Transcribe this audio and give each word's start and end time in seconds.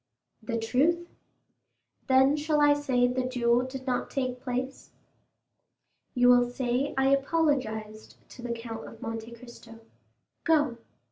"The 0.41 0.57
truth." 0.57 1.07
"Then 2.07 2.31
I 2.31 2.33
shall 2.35 2.75
say 2.75 3.05
the 3.05 3.21
duel 3.23 3.61
did 3.61 3.85
not 3.85 4.09
take 4.09 4.41
place?" 4.41 4.89
"You 6.15 6.27
will 6.29 6.49
say 6.49 6.95
I 6.97 7.09
apologized 7.09 8.15
to 8.29 8.41
the 8.41 8.51
Count 8.51 8.87
of 8.87 8.99
Monte 8.99 9.29
Cristo. 9.31 9.79
Go." 10.43 10.79